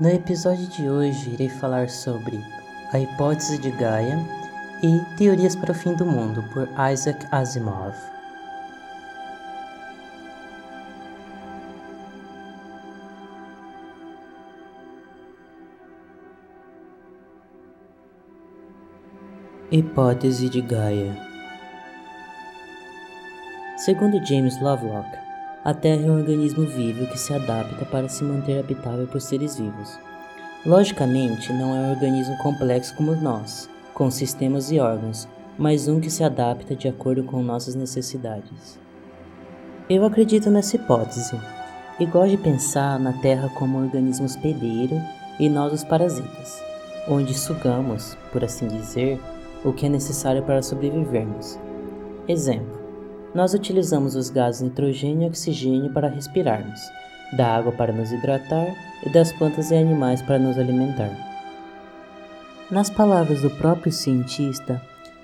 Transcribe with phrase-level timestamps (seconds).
[0.00, 2.40] No episódio de hoje irei falar sobre
[2.92, 4.16] a hipótese de Gaia
[4.80, 7.96] e Teorias para o Fim do Mundo por Isaac Asimov.
[19.72, 21.16] Hipótese de Gaia
[23.78, 25.27] Segundo James Lovelock,
[25.64, 29.58] a Terra é um organismo vivo que se adapta para se manter habitável por seres
[29.58, 29.98] vivos.
[30.64, 36.10] Logicamente, não é um organismo complexo como nós, com sistemas e órgãos, mas um que
[36.10, 38.78] se adapta de acordo com nossas necessidades.
[39.90, 41.38] Eu acredito nessa hipótese
[41.98, 45.00] e gosto de pensar na Terra como um organismo hospedeiro
[45.40, 46.62] e nós os parasitas,
[47.08, 49.20] onde sugamos, por assim dizer,
[49.64, 51.58] o que é necessário para sobrevivermos.
[52.28, 52.77] Exemplo:
[53.34, 56.80] nós utilizamos os gases nitrogênio e oxigênio para respirarmos,
[57.36, 61.10] da água para nos hidratar e das plantas e animais para nos alimentar.
[62.70, 64.80] Nas palavras do próprio cientista,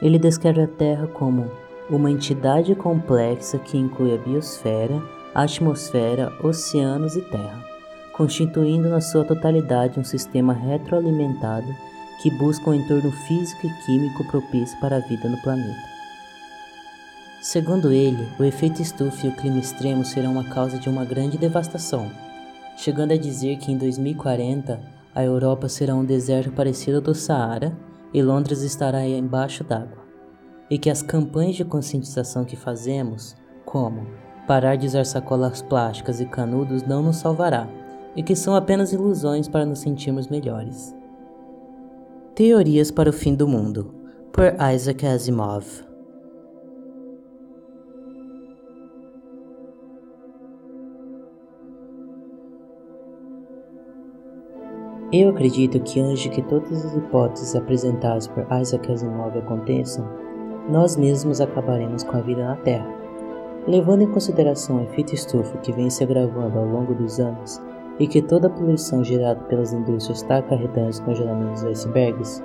[0.00, 1.50] ele descreve a Terra como
[1.90, 5.02] uma entidade complexa que inclui a biosfera,
[5.34, 7.64] a atmosfera, oceanos e terra,
[8.12, 11.66] constituindo na sua totalidade um sistema retroalimentado
[12.22, 15.97] que busca um entorno físico e químico propício para a vida no planeta.
[17.50, 21.38] Segundo ele, o efeito estufa e o clima extremo serão a causa de uma grande
[21.38, 22.10] devastação,
[22.76, 24.78] chegando a dizer que em 2040
[25.14, 27.74] a Europa será um deserto parecido ao do Saara
[28.12, 30.04] e Londres estará embaixo d'água,
[30.68, 34.06] e que as campanhas de conscientização que fazemos, como
[34.46, 37.66] parar de usar sacolas plásticas e canudos, não nos salvará,
[38.14, 40.94] e que são apenas ilusões para nos sentirmos melhores.
[42.34, 43.94] Teorias para o Fim do Mundo,
[44.34, 45.87] por Isaac Asimov
[55.10, 60.06] Eu acredito que antes que todas as hipóteses apresentadas por Isaac Asimov aconteçam,
[60.68, 62.86] nós mesmos acabaremos com a vida na Terra.
[63.66, 67.58] Levando em consideração o efeito estufa que vem se agravando ao longo dos anos
[67.98, 72.44] e que toda a poluição gerada pelas indústrias está acarretando os congelamentos dos icebergs,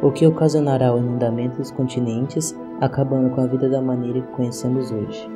[0.00, 4.92] o que ocasionará o inundamento dos continentes, acabando com a vida da maneira que conhecemos
[4.92, 5.28] hoje.